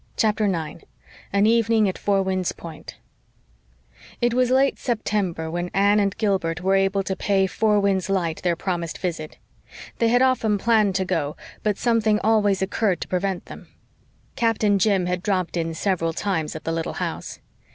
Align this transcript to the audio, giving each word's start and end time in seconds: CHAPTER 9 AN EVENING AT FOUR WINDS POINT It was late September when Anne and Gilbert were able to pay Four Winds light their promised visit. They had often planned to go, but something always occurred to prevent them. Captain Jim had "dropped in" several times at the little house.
CHAPTER 0.17 0.47
9 0.47 0.81
AN 1.31 1.45
EVENING 1.45 1.87
AT 1.87 1.95
FOUR 1.95 2.23
WINDS 2.23 2.53
POINT 2.53 2.95
It 4.19 4.33
was 4.33 4.49
late 4.49 4.79
September 4.79 5.51
when 5.51 5.69
Anne 5.75 5.99
and 5.99 6.17
Gilbert 6.17 6.61
were 6.61 6.73
able 6.73 7.03
to 7.03 7.15
pay 7.15 7.45
Four 7.45 7.79
Winds 7.79 8.09
light 8.09 8.41
their 8.41 8.55
promised 8.55 8.97
visit. 8.97 9.37
They 9.99 10.07
had 10.07 10.23
often 10.23 10.57
planned 10.57 10.95
to 10.95 11.05
go, 11.05 11.35
but 11.61 11.77
something 11.77 12.19
always 12.23 12.63
occurred 12.63 12.99
to 13.01 13.07
prevent 13.07 13.45
them. 13.45 13.67
Captain 14.35 14.79
Jim 14.79 15.05
had 15.05 15.21
"dropped 15.21 15.55
in" 15.55 15.75
several 15.75 16.13
times 16.13 16.55
at 16.55 16.63
the 16.63 16.71
little 16.71 16.93
house. 16.93 17.39